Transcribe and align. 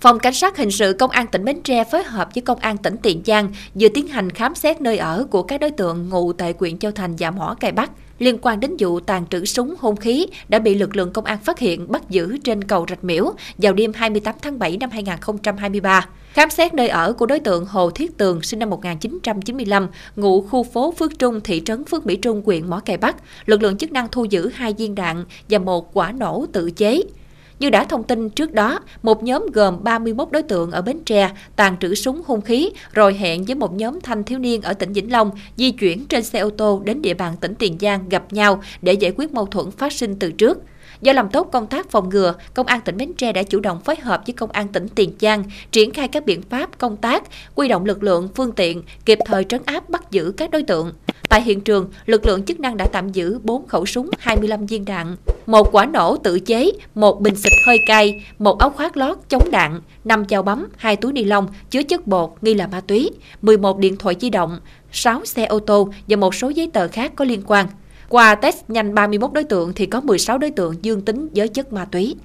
Phòng 0.00 0.18
Cảnh 0.18 0.34
sát 0.34 0.56
Hình 0.56 0.70
sự 0.70 0.92
Công 0.92 1.10
an 1.10 1.26
tỉnh 1.26 1.44
Bến 1.44 1.62
Tre 1.62 1.84
phối 1.84 2.02
hợp 2.04 2.28
với 2.34 2.42
Công 2.42 2.58
an 2.58 2.76
tỉnh 2.76 2.96
Tiền 3.02 3.22
Giang 3.26 3.48
vừa 3.74 3.88
tiến 3.88 4.08
hành 4.08 4.30
khám 4.30 4.54
xét 4.54 4.80
nơi 4.80 4.98
ở 4.98 5.26
của 5.30 5.42
các 5.42 5.60
đối 5.60 5.70
tượng 5.70 6.08
ngụ 6.08 6.32
tại 6.32 6.54
huyện 6.58 6.78
Châu 6.78 6.92
Thành 6.92 7.16
và 7.18 7.30
Mỏ 7.30 7.56
Cày 7.60 7.72
Bắc 7.72 7.90
liên 8.18 8.38
quan 8.42 8.60
đến 8.60 8.76
vụ 8.78 9.00
tàn 9.00 9.26
trữ 9.26 9.44
súng 9.44 9.74
hung 9.78 9.96
khí 9.96 10.26
đã 10.48 10.58
bị 10.58 10.74
lực 10.74 10.96
lượng 10.96 11.12
công 11.12 11.24
an 11.24 11.38
phát 11.38 11.58
hiện 11.58 11.92
bắt 11.92 12.10
giữ 12.10 12.38
trên 12.44 12.64
cầu 12.64 12.86
Rạch 12.88 13.04
Miễu 13.04 13.32
vào 13.58 13.72
đêm 13.72 13.92
28 13.94 14.34
tháng 14.42 14.58
7 14.58 14.76
năm 14.76 14.90
2023. 14.90 16.08
Khám 16.32 16.50
xét 16.50 16.74
nơi 16.74 16.88
ở 16.88 17.12
của 17.12 17.26
đối 17.26 17.40
tượng 17.40 17.66
Hồ 17.66 17.90
Thiết 17.90 18.18
Tường 18.18 18.42
sinh 18.42 18.58
năm 18.58 18.70
1995, 18.70 19.88
ngụ 20.16 20.42
khu 20.42 20.62
phố 20.62 20.94
Phước 20.98 21.18
Trung, 21.18 21.40
thị 21.40 21.62
trấn 21.64 21.84
Phước 21.84 22.06
Mỹ 22.06 22.16
Trung, 22.16 22.42
huyện 22.46 22.70
Mỏ 22.70 22.80
Cày 22.80 22.96
Bắc, 22.96 23.16
lực 23.46 23.62
lượng 23.62 23.78
chức 23.78 23.92
năng 23.92 24.08
thu 24.12 24.24
giữ 24.24 24.50
hai 24.54 24.72
viên 24.72 24.94
đạn 24.94 25.24
và 25.48 25.58
một 25.58 25.94
quả 25.94 26.12
nổ 26.12 26.46
tự 26.52 26.70
chế. 26.70 27.02
Như 27.58 27.70
đã 27.70 27.84
thông 27.84 28.04
tin 28.04 28.30
trước 28.30 28.52
đó, 28.52 28.80
một 29.02 29.22
nhóm 29.22 29.46
gồm 29.52 29.84
31 29.84 30.30
đối 30.30 30.42
tượng 30.42 30.70
ở 30.70 30.82
Bến 30.82 31.00
Tre 31.04 31.30
tàn 31.56 31.76
trữ 31.80 31.94
súng 31.94 32.22
hung 32.26 32.40
khí 32.40 32.70
rồi 32.92 33.14
hẹn 33.14 33.44
với 33.44 33.54
một 33.54 33.72
nhóm 33.72 34.00
thanh 34.00 34.24
thiếu 34.24 34.38
niên 34.38 34.62
ở 34.62 34.72
tỉnh 34.72 34.92
Vĩnh 34.92 35.12
Long 35.12 35.30
di 35.56 35.70
chuyển 35.70 36.06
trên 36.06 36.24
xe 36.24 36.38
ô 36.38 36.50
tô 36.50 36.82
đến 36.84 37.02
địa 37.02 37.14
bàn 37.14 37.36
tỉnh 37.40 37.54
Tiền 37.54 37.76
Giang 37.80 38.08
gặp 38.08 38.32
nhau 38.32 38.62
để 38.82 38.92
giải 38.92 39.12
quyết 39.16 39.32
mâu 39.32 39.46
thuẫn 39.46 39.70
phát 39.70 39.92
sinh 39.92 40.16
từ 40.18 40.32
trước. 40.32 40.58
Do 41.00 41.12
làm 41.12 41.28
tốt 41.28 41.48
công 41.52 41.66
tác 41.66 41.90
phòng 41.90 42.08
ngừa, 42.08 42.34
Công 42.54 42.66
an 42.66 42.80
tỉnh 42.80 42.96
Bến 42.96 43.12
Tre 43.14 43.32
đã 43.32 43.42
chủ 43.42 43.60
động 43.60 43.80
phối 43.80 43.96
hợp 43.96 44.22
với 44.26 44.34
Công 44.34 44.50
an 44.50 44.68
tỉnh 44.68 44.88
Tiền 44.88 45.12
Giang 45.20 45.44
triển 45.72 45.90
khai 45.90 46.08
các 46.08 46.26
biện 46.26 46.42
pháp 46.42 46.78
công 46.78 46.96
tác, 46.96 47.22
quy 47.54 47.68
động 47.68 47.84
lực 47.84 48.02
lượng, 48.02 48.28
phương 48.34 48.52
tiện, 48.52 48.82
kịp 49.04 49.18
thời 49.26 49.44
trấn 49.44 49.62
áp 49.64 49.90
bắt 49.90 50.10
giữ 50.10 50.32
các 50.36 50.50
đối 50.50 50.62
tượng. 50.62 50.92
Tại 51.36 51.42
hiện 51.42 51.60
trường, 51.60 51.90
lực 52.06 52.26
lượng 52.26 52.42
chức 52.42 52.60
năng 52.60 52.76
đã 52.76 52.86
tạm 52.86 53.12
giữ 53.12 53.38
4 53.42 53.66
khẩu 53.66 53.86
súng 53.86 54.10
25 54.18 54.66
viên 54.66 54.84
đạn, 54.84 55.16
một 55.46 55.68
quả 55.72 55.86
nổ 55.86 56.16
tự 56.16 56.40
chế, 56.40 56.72
một 56.94 57.20
bình 57.20 57.36
xịt 57.36 57.52
hơi 57.66 57.78
cay, 57.86 58.24
một 58.38 58.58
áo 58.58 58.70
khoác 58.70 58.96
lót 58.96 59.18
chống 59.28 59.50
đạn, 59.50 59.80
5 60.04 60.24
chao 60.24 60.42
bấm, 60.42 60.66
2 60.76 60.96
túi 60.96 61.12
ni 61.12 61.24
lông 61.24 61.46
chứa 61.70 61.82
chất 61.82 62.06
bột 62.06 62.30
nghi 62.42 62.54
là 62.54 62.66
ma 62.66 62.80
túy, 62.80 63.10
11 63.42 63.78
điện 63.78 63.96
thoại 63.96 64.16
di 64.20 64.30
động, 64.30 64.58
6 64.92 65.24
xe 65.24 65.44
ô 65.44 65.58
tô 65.58 65.92
và 66.08 66.16
một 66.16 66.34
số 66.34 66.48
giấy 66.48 66.70
tờ 66.72 66.88
khác 66.88 67.12
có 67.16 67.24
liên 67.24 67.42
quan. 67.46 67.66
Qua 68.08 68.34
test 68.34 68.56
nhanh 68.68 68.94
31 68.94 69.32
đối 69.32 69.44
tượng 69.44 69.72
thì 69.72 69.86
có 69.86 70.00
16 70.00 70.38
đối 70.38 70.50
tượng 70.50 70.74
dương 70.82 71.00
tính 71.00 71.28
với 71.34 71.48
chất 71.48 71.72
ma 71.72 71.84
túy. 71.84 72.16